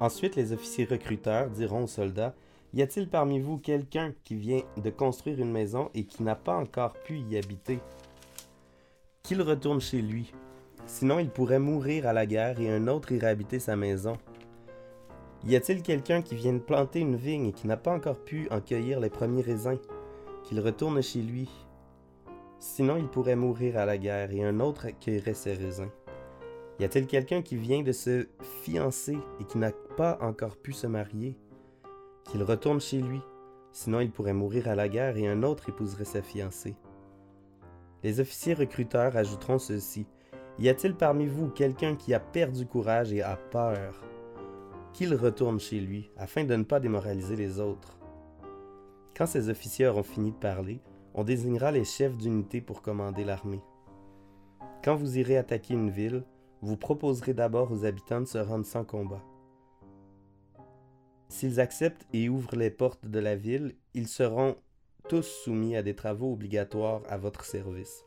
Ensuite, 0.00 0.36
les 0.36 0.52
officiers 0.52 0.84
recruteurs 0.84 1.50
diront 1.50 1.84
aux 1.84 1.88
soldats 1.88 2.34
Y 2.74 2.82
a-t-il 2.82 3.08
parmi 3.08 3.40
vous 3.40 3.58
quelqu'un 3.58 4.12
qui 4.22 4.36
vient 4.36 4.60
de 4.76 4.90
construire 4.90 5.40
une 5.40 5.50
maison 5.50 5.90
et 5.94 6.04
qui 6.04 6.22
n'a 6.22 6.36
pas 6.36 6.56
encore 6.56 6.92
pu 6.92 7.18
y 7.18 7.38
habiter 7.38 7.80
Qu'il 9.22 9.40
retourne 9.40 9.80
chez 9.80 10.02
lui. 10.02 10.34
Sinon, 10.88 11.18
il 11.18 11.28
pourrait 11.28 11.58
mourir 11.58 12.06
à 12.06 12.14
la 12.14 12.24
guerre 12.24 12.58
et 12.60 12.72
un 12.72 12.88
autre 12.88 13.12
irait 13.12 13.28
habiter 13.28 13.58
sa 13.58 13.76
maison. 13.76 14.14
Y 15.44 15.54
a-t-il 15.54 15.82
quelqu'un 15.82 16.22
qui 16.22 16.34
vient 16.34 16.54
de 16.54 16.58
planter 16.58 17.00
une 17.00 17.14
vigne 17.14 17.46
et 17.46 17.52
qui 17.52 17.66
n'a 17.66 17.76
pas 17.76 17.94
encore 17.94 18.24
pu 18.24 18.48
en 18.50 18.62
cueillir 18.62 18.98
les 18.98 19.10
premiers 19.10 19.42
raisins? 19.42 19.78
Qu'il 20.44 20.60
retourne 20.60 21.02
chez 21.02 21.20
lui. 21.20 21.50
Sinon, 22.58 22.96
il 22.96 23.06
pourrait 23.06 23.36
mourir 23.36 23.76
à 23.76 23.84
la 23.84 23.98
guerre 23.98 24.32
et 24.32 24.42
un 24.42 24.60
autre 24.60 24.86
cueillerait 24.98 25.34
ses 25.34 25.52
raisins. 25.52 25.90
Y 26.80 26.84
a-t-il 26.84 27.06
quelqu'un 27.06 27.42
qui 27.42 27.56
vient 27.56 27.82
de 27.82 27.92
se 27.92 28.26
fiancer 28.62 29.18
et 29.40 29.44
qui 29.44 29.58
n'a 29.58 29.72
pas 29.98 30.18
encore 30.22 30.56
pu 30.56 30.72
se 30.72 30.86
marier? 30.86 31.36
Qu'il 32.24 32.42
retourne 32.42 32.80
chez 32.80 33.02
lui, 33.02 33.20
sinon 33.72 34.00
il 34.00 34.10
pourrait 34.10 34.32
mourir 34.32 34.68
à 34.68 34.74
la 34.74 34.88
guerre 34.88 35.18
et 35.18 35.28
un 35.28 35.42
autre 35.42 35.68
épouserait 35.68 36.06
sa 36.06 36.22
fiancée. 36.22 36.76
Les 38.02 38.20
officiers 38.20 38.54
recruteurs 38.54 39.18
ajouteront 39.18 39.58
ceci. 39.58 40.06
Y 40.60 40.68
a-t-il 40.68 40.96
parmi 40.96 41.26
vous 41.26 41.48
quelqu'un 41.48 41.94
qui 41.94 42.12
a 42.14 42.18
perdu 42.18 42.66
courage 42.66 43.12
et 43.12 43.22
a 43.22 43.36
peur? 43.36 44.02
Qu'il 44.92 45.14
retourne 45.14 45.60
chez 45.60 45.78
lui, 45.78 46.10
afin 46.16 46.42
de 46.42 46.56
ne 46.56 46.64
pas 46.64 46.80
démoraliser 46.80 47.36
les 47.36 47.60
autres. 47.60 47.96
Quand 49.16 49.26
ces 49.26 49.50
officiers 49.50 49.86
auront 49.86 50.02
fini 50.02 50.32
de 50.32 50.36
parler, 50.36 50.80
on 51.14 51.22
désignera 51.22 51.70
les 51.70 51.84
chefs 51.84 52.16
d'unité 52.16 52.60
pour 52.60 52.82
commander 52.82 53.24
l'armée. 53.24 53.60
Quand 54.82 54.96
vous 54.96 55.16
irez 55.18 55.36
attaquer 55.36 55.74
une 55.74 55.90
ville, 55.90 56.24
vous 56.60 56.76
proposerez 56.76 57.34
d'abord 57.34 57.70
aux 57.70 57.84
habitants 57.84 58.20
de 58.20 58.26
se 58.26 58.38
rendre 58.38 58.66
sans 58.66 58.84
combat. 58.84 59.22
S'ils 61.28 61.60
acceptent 61.60 62.06
et 62.12 62.28
ouvrent 62.28 62.56
les 62.56 62.70
portes 62.70 63.06
de 63.06 63.20
la 63.20 63.36
ville, 63.36 63.76
ils 63.94 64.08
seront 64.08 64.56
tous 65.08 65.22
soumis 65.22 65.76
à 65.76 65.82
des 65.84 65.94
travaux 65.94 66.32
obligatoires 66.32 67.02
à 67.08 67.16
votre 67.16 67.44
service. 67.44 68.04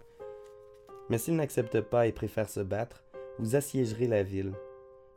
Mais 1.12 1.18
s'ils 1.18 1.36
n'acceptent 1.36 1.82
pas 1.82 2.08
et 2.08 2.14
préfèrent 2.14 2.50
se 2.50 2.62
battre, 2.62 3.04
vous 3.38 3.58
assiégerez 3.58 4.08
la 4.08 4.24
ville. 4.24 4.54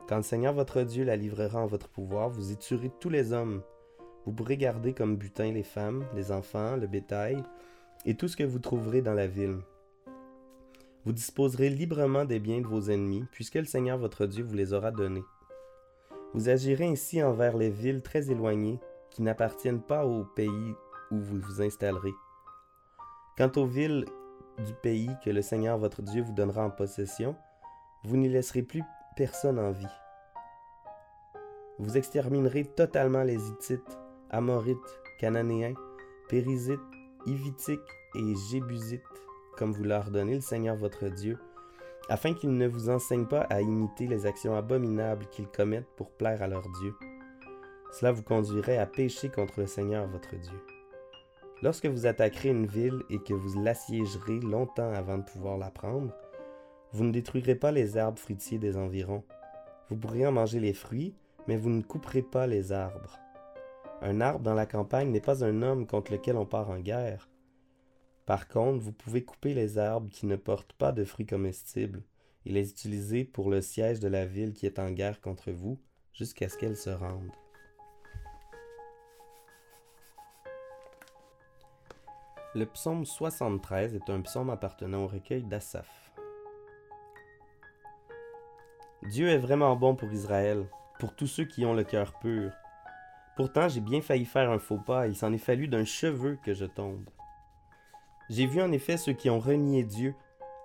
Quand 0.09 0.17
le 0.17 0.23
Seigneur 0.23 0.53
votre 0.53 0.81
Dieu 0.81 1.05
la 1.05 1.15
livrera 1.15 1.61
en 1.61 1.67
votre 1.67 1.87
pouvoir, 1.87 2.27
vous 2.27 2.51
y 2.51 2.57
tuerez 2.57 2.91
tous 2.99 3.07
les 3.07 3.31
hommes. 3.31 3.61
Vous 4.25 4.33
pourrez 4.33 4.57
garder 4.57 4.91
comme 4.91 5.15
butin 5.15 5.53
les 5.53 5.63
femmes, 5.63 6.05
les 6.13 6.33
enfants, 6.33 6.75
le 6.75 6.87
bétail 6.87 7.41
et 8.03 8.15
tout 8.15 8.27
ce 8.27 8.35
que 8.35 8.43
vous 8.43 8.59
trouverez 8.59 9.01
dans 9.01 9.13
la 9.13 9.25
ville. 9.25 9.59
Vous 11.05 11.13
disposerez 11.13 11.69
librement 11.69 12.25
des 12.25 12.41
biens 12.41 12.59
de 12.59 12.67
vos 12.67 12.89
ennemis, 12.89 13.23
puisque 13.31 13.55
le 13.55 13.63
Seigneur 13.63 13.97
votre 13.97 14.25
Dieu 14.25 14.43
vous 14.43 14.55
les 14.55 14.73
aura 14.73 14.91
donnés. 14.91 15.23
Vous 16.33 16.49
agirez 16.49 16.87
ainsi 16.87 17.23
envers 17.23 17.55
les 17.55 17.69
villes 17.69 18.01
très 18.01 18.29
éloignées 18.29 18.81
qui 19.11 19.21
n'appartiennent 19.21 19.81
pas 19.81 20.05
au 20.05 20.25
pays 20.25 20.75
où 21.11 21.19
vous 21.19 21.39
vous 21.39 21.61
installerez. 21.61 22.13
Quant 23.37 23.51
aux 23.55 23.65
villes 23.65 24.03
du 24.59 24.73
pays 24.73 25.09
que 25.23 25.29
le 25.29 25.41
Seigneur 25.41 25.77
votre 25.77 26.01
Dieu 26.01 26.21
vous 26.23 26.33
donnera 26.33 26.65
en 26.65 26.69
possession, 26.69 27.35
vous 28.03 28.17
n'y 28.17 28.29
laisserez 28.29 28.61
plus 28.61 28.83
personne 29.15 29.59
en 29.59 29.71
vie. 29.71 29.87
Vous 31.77 31.97
exterminerez 31.97 32.63
totalement 32.65 33.23
les 33.23 33.49
Hittites, 33.49 33.97
Amorites, 34.29 35.01
Cananéens, 35.19 35.73
Périsites, 36.29 36.79
Hivitiques 37.25 37.79
et 38.15 38.33
Jébusites, 38.49 39.01
comme 39.57 39.73
vous 39.73 39.83
leur 39.83 40.09
donnez 40.11 40.35
le 40.35 40.41
Seigneur 40.41 40.75
votre 40.75 41.07
Dieu, 41.07 41.37
afin 42.09 42.33
qu'ils 42.33 42.55
ne 42.55 42.67
vous 42.67 42.89
enseignent 42.89 43.27
pas 43.27 43.41
à 43.49 43.61
imiter 43.61 44.07
les 44.07 44.25
actions 44.25 44.55
abominables 44.55 45.25
qu'ils 45.27 45.47
commettent 45.47 45.95
pour 45.97 46.11
plaire 46.11 46.41
à 46.41 46.47
leur 46.47 46.67
Dieu. 46.79 46.93
Cela 47.91 48.11
vous 48.11 48.23
conduirait 48.23 48.77
à 48.77 48.85
pécher 48.85 49.29
contre 49.29 49.59
le 49.59 49.67
Seigneur 49.67 50.07
votre 50.07 50.35
Dieu. 50.35 50.74
Lorsque 51.61 51.85
vous 51.85 52.05
attaquerez 52.05 52.49
une 52.49 52.67
ville 52.67 53.01
et 53.09 53.19
que 53.19 53.33
vous 53.33 53.61
l'assiégerez 53.61 54.39
longtemps 54.39 54.91
avant 54.93 55.17
de 55.17 55.23
pouvoir 55.23 55.57
la 55.57 55.71
prendre, 55.71 56.13
vous 56.91 57.03
ne 57.03 57.11
détruirez 57.11 57.55
pas 57.55 57.71
les 57.71 57.97
arbres 57.97 58.19
fruitiers 58.19 58.57
des 58.57 58.77
environs. 58.77 59.23
Vous 59.89 59.95
pourrez 59.95 60.25
en 60.27 60.31
manger 60.31 60.59
les 60.59 60.73
fruits, 60.73 61.15
mais 61.47 61.57
vous 61.57 61.69
ne 61.69 61.81
couperez 61.81 62.21
pas 62.21 62.45
les 62.47 62.71
arbres. 62.71 63.19
Un 64.01 64.19
arbre 64.21 64.41
dans 64.41 64.53
la 64.53 64.65
campagne 64.65 65.11
n'est 65.11 65.21
pas 65.21 65.43
un 65.45 65.61
homme 65.61 65.87
contre 65.87 66.11
lequel 66.11 66.35
on 66.35 66.45
part 66.45 66.69
en 66.69 66.79
guerre. 66.79 67.29
Par 68.25 68.47
contre, 68.47 68.83
vous 68.83 68.91
pouvez 68.91 69.23
couper 69.23 69.53
les 69.53 69.77
arbres 69.77 70.09
qui 70.09 70.25
ne 70.25 70.35
portent 70.35 70.73
pas 70.73 70.91
de 70.91 71.03
fruits 71.05 71.25
comestibles 71.25 72.03
et 72.45 72.51
les 72.51 72.69
utiliser 72.69 73.23
pour 73.23 73.49
le 73.49 73.61
siège 73.61 73.99
de 73.99 74.07
la 74.07 74.25
ville 74.25 74.53
qui 74.53 74.65
est 74.65 74.79
en 74.79 74.91
guerre 74.91 75.21
contre 75.21 75.51
vous 75.51 75.79
jusqu'à 76.13 76.49
ce 76.49 76.57
qu'elle 76.57 76.77
se 76.77 76.89
rende. 76.89 77.31
Le 82.55 82.65
psaume 82.65 83.03
73 83.03 83.95
est 83.95 84.09
un 84.09 84.21
psaume 84.21 84.49
appartenant 84.49 85.03
au 85.03 85.07
recueil 85.07 85.43
d'Asaph. 85.43 86.13
Dieu 89.03 89.27
est 89.27 89.37
vraiment 89.37 89.75
bon 89.75 89.93
pour 89.93 90.09
Israël, 90.13 90.65
pour 90.97 91.13
tous 91.13 91.27
ceux 91.27 91.43
qui 91.43 91.65
ont 91.65 91.73
le 91.73 91.83
cœur 91.83 92.17
pur. 92.19 92.53
Pourtant, 93.35 93.67
j'ai 93.67 93.81
bien 93.81 93.99
failli 93.99 94.23
faire 94.23 94.49
un 94.49 94.59
faux 94.59 94.77
pas, 94.77 95.07
il 95.07 95.17
s'en 95.17 95.33
est 95.33 95.37
fallu 95.37 95.67
d'un 95.67 95.83
cheveu 95.83 96.39
que 96.45 96.53
je 96.53 96.63
tombe. 96.63 97.09
J'ai 98.29 98.45
vu 98.45 98.61
en 98.61 98.71
effet 98.71 98.95
ceux 98.95 99.11
qui 99.11 99.29
ont 99.29 99.41
renié 99.41 99.83
Dieu, 99.83 100.15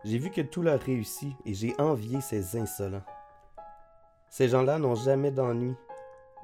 j'ai 0.04 0.18
vu 0.18 0.30
que 0.30 0.42
tout 0.42 0.62
leur 0.62 0.78
réussit, 0.78 1.34
et 1.44 1.54
j'ai 1.54 1.74
envié 1.80 2.20
ces 2.20 2.56
insolents. 2.56 3.02
Ces 4.28 4.46
gens-là 4.46 4.78
n'ont 4.78 4.94
jamais 4.94 5.32
d'ennui, 5.32 5.74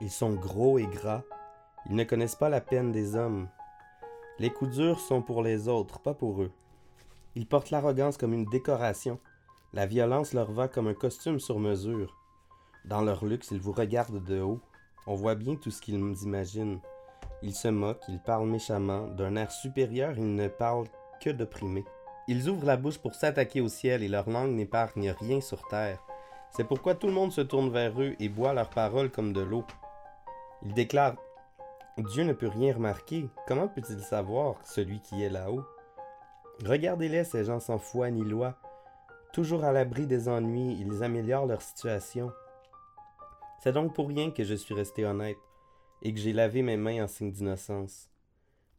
ils 0.01 0.11
sont 0.11 0.33
gros 0.33 0.81
et 0.81 0.89
gras, 0.89 1.23
ils 1.89 1.95
ne 1.95 2.03
connaissent 2.03 2.35
pas 2.35 2.49
la 2.49 2.61
peine 2.61 2.91
des 2.91 3.15
hommes, 3.15 3.49
les 4.39 4.51
coups 4.51 4.77
durs 4.77 5.01
sont 5.01 5.23
pour 5.23 5.43
les 5.43 5.67
autres, 5.67 5.99
pas 5.99 6.13
pour 6.13 6.43
eux. 6.43 6.51
Ils 7.37 7.47
portent 7.47 7.71
l'arrogance 7.71 8.19
comme 8.19 8.35
une 8.35 8.45
décoration. 8.45 9.19
La 9.73 9.87
violence 9.87 10.35
leur 10.35 10.53
va 10.53 10.69
comme 10.69 10.89
un 10.89 10.95
costume 10.95 11.41
sur 11.41 11.59
mesure. 11.59 12.15
Dans 12.85 13.01
leur 13.01 13.25
luxe, 13.25 13.51
ils 13.51 13.61
vous 13.61 13.73
regardent 13.73 14.23
de 14.23 14.41
haut. 14.41 14.61
On 15.07 15.15
voit 15.15 15.37
bien 15.37 15.55
tout 15.55 15.71
ce 15.71 15.81
qu'ils 15.81 15.95
imaginent. 16.23 16.81
Ils 17.43 17.55
se 17.55 17.69
moquent, 17.69 18.05
ils 18.09 18.21
parlent 18.21 18.49
méchamment. 18.49 19.07
D'un 19.09 19.37
air 19.37 19.51
supérieur, 19.51 20.13
ils 20.19 20.35
ne 20.35 20.49
parlent 20.49 20.89
que 21.23 21.31
d'opprimer. 21.31 21.85
Ils 22.29 22.49
ouvrent 22.49 22.67
la 22.67 22.77
bouche 22.77 22.99
pour 22.99 23.15
s'attaquer 23.15 23.61
au 23.61 23.69
ciel 23.69 24.03
et 24.03 24.09
leur 24.09 24.29
langue 24.29 24.53
n'épargne 24.53 25.15
rien 25.19 25.41
sur 25.41 25.67
terre. 25.69 26.03
C'est 26.51 26.65
pourquoi 26.65 26.95
tout 26.95 27.07
le 27.07 27.13
monde 27.13 27.33
se 27.33 27.41
tourne 27.41 27.71
vers 27.71 28.01
eux 28.01 28.17
et 28.19 28.29
boit 28.29 28.53
leurs 28.53 28.71
paroles 28.71 29.11
comme 29.11 29.33
de 29.33 29.41
l'eau. 29.41 29.65
Ils 30.63 30.75
déclarent 30.75 31.17
Dieu 31.99 32.25
ne 32.25 32.35
peut 32.35 32.49
rien 32.49 32.75
remarquer. 32.75 33.31
Comment 33.47 33.69
peut-il 33.69 34.01
savoir 34.01 34.57
celui 34.67 35.01
qui 35.01 35.23
est 35.23 35.31
là-haut? 35.31 35.65
Regardez-les, 36.65 37.25
ces 37.25 37.45
gens 37.45 37.59
sans 37.59 37.79
foi 37.79 38.11
ni 38.11 38.23
loi. 38.23 38.59
Toujours 39.33 39.65
à 39.65 39.73
l'abri 39.73 40.07
des 40.07 40.29
ennuis, 40.29 40.77
ils 40.79 41.03
améliorent 41.03 41.47
leur 41.47 41.63
situation. 41.63 42.31
C'est 43.63 43.73
donc 43.73 43.95
pour 43.95 44.09
rien 44.09 44.31
que 44.31 44.45
je 44.45 44.55
suis 44.55 44.75
resté 44.75 45.07
honnête 45.07 45.39
et 46.03 46.13
que 46.13 46.21
j'ai 46.21 46.35
lavé 46.35 46.61
mes 46.61 46.77
mains 46.77 47.05
en 47.05 47.09
signe 47.09 47.33
d'innocence. 47.33 48.11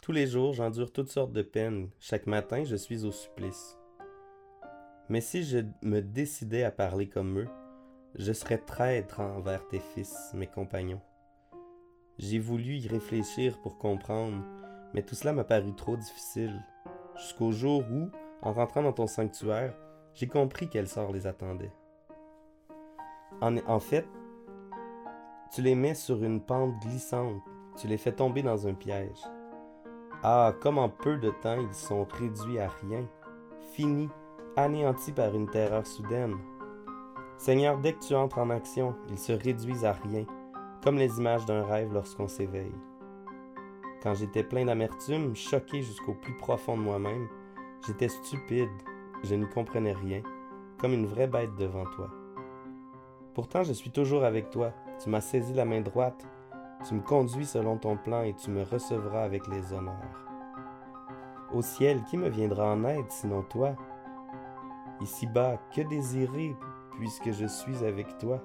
Tous 0.01 0.11
les 0.11 0.27
jours, 0.27 0.53
j'endure 0.53 0.93
toutes 0.93 1.09
sortes 1.09 1.33
de 1.33 1.41
peines. 1.41 1.89
Chaque 1.99 2.27
matin, 2.27 2.63
je 2.65 2.75
suis 2.75 3.03
au 3.03 3.11
supplice. 3.11 3.79
Mais 5.09 5.21
si 5.21 5.43
je 5.43 5.59
me 5.81 6.01
décidais 6.01 6.63
à 6.63 6.71
parler 6.71 7.09
comme 7.09 7.39
eux, 7.39 7.49
je 8.13 8.31
serais 8.31 8.59
traître 8.59 9.19
envers 9.19 9.67
tes 9.67 9.79
fils, 9.79 10.31
mes 10.35 10.47
compagnons. 10.47 11.01
J'ai 12.19 12.39
voulu 12.39 12.77
y 12.77 12.87
réfléchir 12.87 13.59
pour 13.59 13.77
comprendre, 13.77 14.43
mais 14.93 15.03
tout 15.03 15.13
cela 15.13 15.33
m'a 15.33 15.43
paru 15.43 15.73
trop 15.75 15.95
difficile, 15.95 16.63
jusqu'au 17.15 17.51
jour 17.51 17.83
où, 17.91 18.09
en 18.41 18.53
rentrant 18.53 18.81
dans 18.81 18.93
ton 18.93 19.05
sanctuaire, 19.05 19.75
j'ai 20.15 20.27
compris 20.27 20.67
quel 20.67 20.87
sort 20.87 21.11
les 21.11 21.27
attendait. 21.27 21.71
En, 23.39 23.55
en 23.67 23.79
fait, 23.79 24.07
tu 25.53 25.61
les 25.61 25.75
mets 25.75 25.93
sur 25.93 26.23
une 26.23 26.41
pente 26.41 26.79
glissante, 26.79 27.39
tu 27.79 27.87
les 27.87 27.97
fais 27.97 28.11
tomber 28.11 28.41
dans 28.41 28.67
un 28.67 28.73
piège. 28.73 29.21
Ah, 30.23 30.55
comme 30.59 30.79
en 30.79 30.89
peu 30.89 31.17
de 31.17 31.29
temps 31.29 31.61
ils 31.61 31.75
sont 31.75 32.05
réduits 32.05 32.57
à 32.57 32.69
rien, 32.81 33.07
finis, 33.73 34.09
anéantis 34.55 35.11
par 35.11 35.35
une 35.35 35.47
terreur 35.47 35.85
soudaine. 35.85 36.35
Seigneur, 37.37 37.77
dès 37.77 37.93
que 37.93 38.03
tu 38.03 38.15
entres 38.15 38.39
en 38.39 38.49
action, 38.49 38.95
ils 39.09 39.19
se 39.19 39.33
réduisent 39.33 39.85
à 39.85 39.93
rien, 39.93 40.25
comme 40.87 40.99
les 40.99 41.19
images 41.19 41.45
d'un 41.45 41.65
rêve 41.65 41.91
lorsqu'on 41.91 42.29
s'éveille. 42.29 42.73
Quand 44.01 44.13
j'étais 44.13 44.41
plein 44.41 44.63
d'amertume, 44.63 45.35
choqué 45.35 45.81
jusqu'au 45.81 46.13
plus 46.13 46.37
profond 46.37 46.77
de 46.77 46.81
moi-même, 46.81 47.27
j'étais 47.85 48.07
stupide, 48.07 48.69
je 49.21 49.35
n'y 49.35 49.49
comprenais 49.49 49.91
rien, 49.91 50.21
comme 50.79 50.93
une 50.93 51.05
vraie 51.05 51.27
bête 51.27 51.53
devant 51.55 51.83
toi. 51.87 52.09
Pourtant, 53.33 53.63
je 53.63 53.73
suis 53.73 53.91
toujours 53.91 54.23
avec 54.23 54.49
toi, 54.49 54.71
tu 55.03 55.09
m'as 55.09 55.19
saisi 55.19 55.53
la 55.53 55.65
main 55.65 55.81
droite, 55.81 56.25
tu 56.87 56.93
me 56.93 57.01
conduis 57.01 57.45
selon 57.45 57.75
ton 57.77 57.97
plan 57.97 58.23
et 58.23 58.33
tu 58.35 58.49
me 58.49 58.63
recevras 58.63 59.23
avec 59.23 59.45
les 59.49 59.73
honneurs. 59.73 60.31
Au 61.53 61.61
ciel, 61.61 62.01
qui 62.05 62.15
me 62.15 62.29
viendra 62.29 62.71
en 62.71 62.85
aide 62.85 63.11
sinon 63.11 63.41
toi? 63.41 63.75
Ici-bas, 65.01 65.57
que 65.75 65.81
désirer 65.81 66.55
puisque 66.97 67.33
je 67.33 67.45
suis 67.45 67.83
avec 67.83 68.17
toi? 68.19 68.41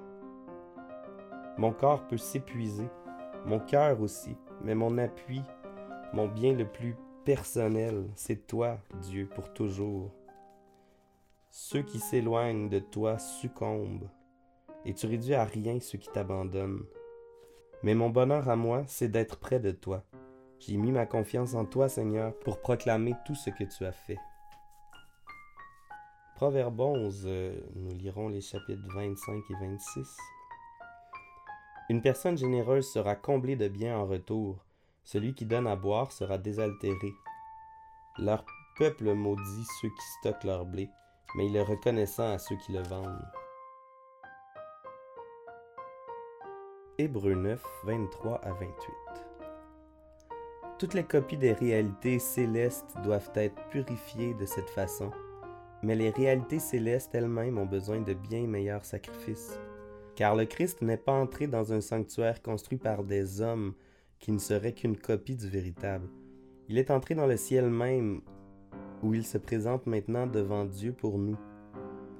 Mon 1.57 1.71
corps 1.71 2.07
peut 2.07 2.17
s'épuiser, 2.17 2.87
mon 3.45 3.59
cœur 3.59 4.01
aussi, 4.01 4.35
mais 4.61 4.75
mon 4.75 4.97
appui, 4.97 5.41
mon 6.13 6.27
bien 6.27 6.53
le 6.53 6.65
plus 6.65 6.95
personnel, 7.25 8.09
c'est 8.15 8.47
toi, 8.47 8.79
Dieu, 9.01 9.27
pour 9.27 9.53
toujours. 9.53 10.11
Ceux 11.51 11.83
qui 11.83 11.99
s'éloignent 11.99 12.69
de 12.69 12.79
toi 12.79 13.17
succombent, 13.19 14.09
et 14.85 14.93
tu 14.93 15.05
réduis 15.07 15.35
à 15.35 15.45
rien 15.45 15.79
ceux 15.79 15.97
qui 15.97 16.09
t'abandonnent. 16.09 16.85
Mais 17.83 17.95
mon 17.95 18.09
bonheur 18.09 18.49
à 18.49 18.55
moi, 18.55 18.83
c'est 18.87 19.09
d'être 19.09 19.37
près 19.37 19.59
de 19.59 19.71
toi. 19.71 20.03
J'ai 20.59 20.77
mis 20.77 20.91
ma 20.91 21.05
confiance 21.05 21.53
en 21.53 21.65
toi, 21.65 21.89
Seigneur, 21.89 22.33
pour 22.39 22.61
proclamer 22.61 23.13
tout 23.25 23.35
ce 23.35 23.49
que 23.49 23.63
tu 23.65 23.85
as 23.85 23.91
fait. 23.91 24.17
Proverbe 26.35 26.79
11, 26.79 27.23
euh, 27.25 27.59
nous 27.75 27.93
lirons 27.95 28.29
les 28.29 28.41
chapitres 28.41 28.87
25 28.95 29.35
et 29.35 29.67
26. 29.67 30.17
Une 31.89 32.01
personne 32.01 32.37
généreuse 32.37 32.89
sera 32.89 33.15
comblée 33.15 33.57
de 33.57 33.67
biens 33.67 33.97
en 33.97 34.05
retour. 34.05 34.63
Celui 35.03 35.33
qui 35.33 35.45
donne 35.45 35.67
à 35.67 35.75
boire 35.75 36.13
sera 36.13 36.37
désaltéré. 36.37 37.11
Leur 38.17 38.45
peuple 38.77 39.13
maudit 39.13 39.65
ceux 39.81 39.89
qui 39.89 40.05
stockent 40.19 40.45
leur 40.45 40.65
blé, 40.65 40.89
mais 41.35 41.47
il 41.47 41.55
est 41.57 41.63
reconnaissant 41.63 42.31
à 42.31 42.39
ceux 42.39 42.55
qui 42.55 42.71
le 42.71 42.81
vendent. 42.83 43.27
Hébreux 46.97 47.35
9, 47.35 47.61
23 47.83 48.37
à 48.45 48.53
28. 48.53 48.73
Toutes 50.79 50.93
les 50.93 51.03
copies 51.03 51.37
des 51.37 51.53
réalités 51.53 52.17
célestes 52.17 52.95
doivent 53.03 53.31
être 53.35 53.61
purifiées 53.69 54.33
de 54.35 54.45
cette 54.45 54.69
façon, 54.69 55.11
mais 55.81 55.95
les 55.95 56.11
réalités 56.11 56.59
célestes 56.59 57.13
elles-mêmes 57.13 57.57
ont 57.57 57.65
besoin 57.65 57.99
de 57.99 58.13
bien 58.13 58.47
meilleurs 58.47 58.85
sacrifices 58.85 59.59
car 60.15 60.35
le 60.35 60.45
Christ 60.45 60.81
n'est 60.81 60.97
pas 60.97 61.13
entré 61.13 61.47
dans 61.47 61.73
un 61.73 61.81
sanctuaire 61.81 62.41
construit 62.41 62.77
par 62.77 63.03
des 63.03 63.41
hommes 63.41 63.73
qui 64.19 64.31
ne 64.31 64.39
serait 64.39 64.73
qu'une 64.73 64.97
copie 64.97 65.35
du 65.35 65.49
véritable. 65.49 66.07
Il 66.69 66.77
est 66.77 66.91
entré 66.91 67.15
dans 67.15 67.27
le 67.27 67.37
ciel 67.37 67.69
même, 67.69 68.21
où 69.01 69.13
il 69.13 69.25
se 69.25 69.37
présente 69.37 69.85
maintenant 69.85 70.27
devant 70.27 70.65
Dieu 70.65 70.93
pour 70.93 71.17
nous. 71.17 71.37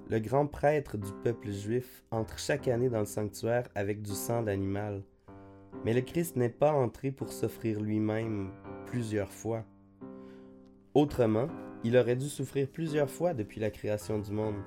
Le 0.09 0.19
grand 0.19 0.47
prêtre 0.47 0.97
du 0.97 1.11
peuple 1.23 1.51
juif 1.51 2.03
entre 2.11 2.37
chaque 2.37 2.67
année 2.67 2.89
dans 2.89 2.99
le 2.99 3.05
sanctuaire 3.05 3.69
avec 3.73 4.01
du 4.01 4.11
sang 4.11 4.43
d'animal. 4.43 5.01
Mais 5.85 5.93
le 5.93 6.01
Christ 6.01 6.35
n'est 6.35 6.49
pas 6.49 6.73
entré 6.73 7.11
pour 7.11 7.31
s'offrir 7.31 7.79
lui-même 7.79 8.51
plusieurs 8.85 9.31
fois. 9.31 9.63
Autrement, 10.93 11.47
il 11.83 11.97
aurait 11.97 12.15
dû 12.15 12.27
souffrir 12.27 12.67
plusieurs 12.67 13.09
fois 13.09 13.33
depuis 13.33 13.59
la 13.59 13.71
création 13.71 14.19
du 14.19 14.31
monde. 14.31 14.61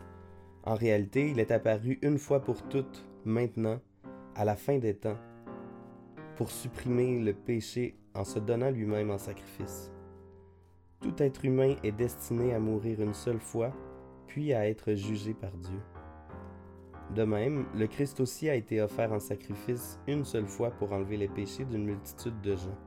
En 0.64 0.74
réalité, 0.74 1.30
il 1.30 1.38
est 1.38 1.52
apparu 1.52 1.98
une 2.02 2.18
fois 2.18 2.40
pour 2.40 2.62
toutes 2.68 3.05
maintenant, 3.26 3.80
à 4.34 4.44
la 4.44 4.56
fin 4.56 4.78
des 4.78 4.94
temps, 4.94 5.18
pour 6.36 6.50
supprimer 6.50 7.18
le 7.20 7.34
péché 7.34 7.98
en 8.14 8.24
se 8.24 8.38
donnant 8.38 8.70
lui-même 8.70 9.10
en 9.10 9.18
sacrifice. 9.18 9.90
Tout 11.00 11.22
être 11.22 11.44
humain 11.44 11.76
est 11.82 11.92
destiné 11.92 12.54
à 12.54 12.60
mourir 12.60 13.02
une 13.02 13.14
seule 13.14 13.40
fois, 13.40 13.72
puis 14.26 14.52
à 14.52 14.68
être 14.68 14.94
jugé 14.94 15.34
par 15.34 15.50
Dieu. 15.56 15.80
De 17.14 17.24
même, 17.24 17.66
le 17.74 17.86
Christ 17.86 18.20
aussi 18.20 18.48
a 18.48 18.54
été 18.54 18.80
offert 18.80 19.12
en 19.12 19.20
sacrifice 19.20 20.00
une 20.06 20.24
seule 20.24 20.46
fois 20.46 20.70
pour 20.70 20.92
enlever 20.92 21.16
les 21.16 21.28
péchés 21.28 21.64
d'une 21.64 21.84
multitude 21.84 22.40
de 22.40 22.56
gens. 22.56 22.78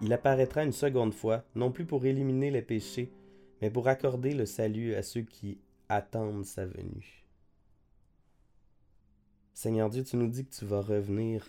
Il 0.00 0.12
apparaîtra 0.12 0.64
une 0.64 0.72
seconde 0.72 1.14
fois, 1.14 1.44
non 1.54 1.70
plus 1.70 1.86
pour 1.86 2.04
éliminer 2.04 2.50
les 2.50 2.62
péchés, 2.62 3.12
mais 3.62 3.70
pour 3.70 3.88
accorder 3.88 4.34
le 4.34 4.46
salut 4.46 4.94
à 4.94 5.02
ceux 5.02 5.22
qui 5.22 5.58
attendent 5.88 6.44
sa 6.44 6.66
venue. 6.66 7.23
Seigneur 9.54 9.88
Dieu, 9.88 10.02
tu 10.02 10.16
nous 10.16 10.26
dis 10.26 10.44
que 10.44 10.54
tu 10.54 10.64
vas 10.64 10.80
revenir 10.80 11.48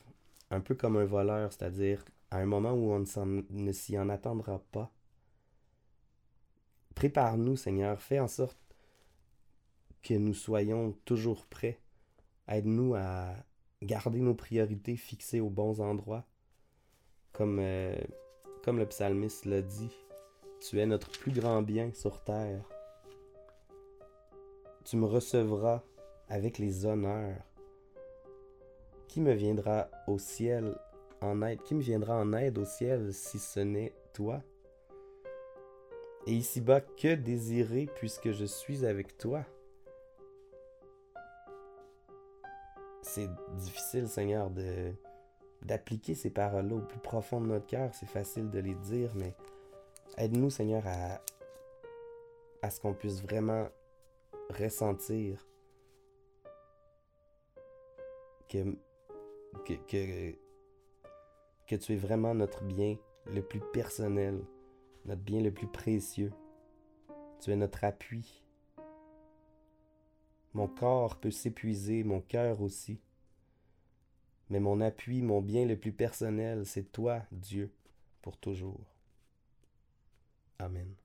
un 0.51 0.61
peu 0.61 0.75
comme 0.75 0.95
un 0.95 1.05
voleur, 1.05 1.51
c'est-à-dire 1.51 2.05
à 2.29 2.37
un 2.37 2.45
moment 2.45 2.71
où 2.71 2.91
on 2.91 3.03
ne 3.49 3.71
s'y 3.71 3.97
en 3.97 4.09
attendra 4.09 4.59
pas. 4.71 4.91
Prépare-nous, 6.93 7.57
Seigneur, 7.57 7.99
fais 7.99 8.19
en 8.19 8.27
sorte 8.27 8.59
que 10.03 10.13
nous 10.13 10.35
soyons 10.35 10.95
toujours 11.03 11.47
prêts. 11.47 11.79
Aide-nous 12.47 12.93
à 12.93 13.33
garder 13.81 14.19
nos 14.19 14.35
priorités 14.35 14.95
fixées 14.95 15.39
aux 15.39 15.49
bons 15.49 15.81
endroits. 15.81 16.25
Comme, 17.33 17.57
euh, 17.59 17.95
comme 18.63 18.77
le 18.77 18.85
psalmiste 18.85 19.45
l'a 19.45 19.63
dit, 19.63 19.91
tu 20.61 20.79
es 20.79 20.85
notre 20.85 21.09
plus 21.09 21.31
grand 21.31 21.63
bien 21.63 21.91
sur 21.93 22.23
terre. 22.23 22.63
Tu 24.85 24.95
me 24.95 25.05
recevras 25.05 25.83
avec 26.29 26.59
les 26.59 26.85
honneurs. 26.85 27.54
Qui 29.15 29.21
me 29.21 29.31
viendra 29.31 29.87
au 30.07 30.17
ciel 30.19 30.77
en 31.21 31.41
aide 31.41 31.61
Qui 31.63 31.73
me 31.73 31.81
viendra 31.81 32.17
en 32.17 32.33
aide 32.33 32.57
au 32.57 32.65
ciel 32.65 33.13
si 33.13 33.39
ce 33.39 33.61
n'est 33.61 33.93
toi? 34.11 34.43
Et 36.27 36.33
ici-bas, 36.33 36.81
que 36.81 37.15
désirer 37.15 37.87
puisque 37.95 38.31
je 38.31 38.43
suis 38.43 38.85
avec 38.85 39.17
toi? 39.17 39.45
C'est 43.03 43.29
difficile, 43.53 44.09
Seigneur, 44.09 44.49
de 44.49 44.91
d'appliquer 45.61 46.13
ces 46.13 46.29
paroles-là 46.29 46.75
au 46.75 46.81
plus 46.81 46.99
profond 46.99 47.39
de 47.39 47.45
notre 47.45 47.67
cœur. 47.67 47.91
C'est 47.93 48.09
facile 48.09 48.49
de 48.49 48.59
les 48.59 48.75
dire, 48.75 49.13
mais 49.15 49.33
aide-nous, 50.17 50.49
Seigneur, 50.49 50.83
à, 50.85 51.21
à 52.61 52.69
ce 52.69 52.81
qu'on 52.81 52.93
puisse 52.93 53.21
vraiment 53.21 53.69
ressentir 54.49 55.47
que 59.63 59.73
que, 59.73 60.35
que, 61.67 61.75
tu 61.75 61.93
es 61.93 61.97
vraiment 61.97 62.33
notre 62.33 62.63
bien 62.63 62.97
le 63.25 63.41
plus 63.41 63.61
personnel, 63.73 64.43
notre 65.05 65.21
bien 65.21 65.41
le 65.41 65.51
plus 65.51 65.67
précieux. 65.67 66.31
Tu 67.41 67.51
es 67.51 67.55
notre 67.55 67.83
appui. 67.83 68.43
Mon 70.53 70.67
corps 70.67 71.17
peut 71.19 71.31
s'épuiser, 71.31 72.03
mon 72.03 72.21
cœur 72.21 72.61
aussi. 72.61 72.99
Mais 74.49 74.59
mon 74.59 74.79
appui, 74.79 75.21
mon 75.21 75.41
bien 75.41 75.65
le 75.65 75.77
plus 75.77 75.91
personnel, 75.91 76.65
c'est 76.65 76.91
toi, 76.91 77.23
Dieu, 77.31 77.71
pour 78.21 78.37
toujours. 78.37 78.95
Amen. 80.59 80.95